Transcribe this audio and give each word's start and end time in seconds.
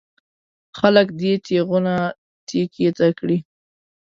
خلک 0.79 1.07
دې 1.19 1.31
تېغونه 1.45 1.95
تېکې 2.47 2.89
ته 2.97 3.07
کړي. 3.17 3.37